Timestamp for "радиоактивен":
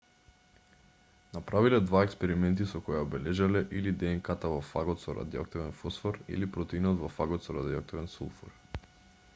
5.19-5.77, 7.61-8.13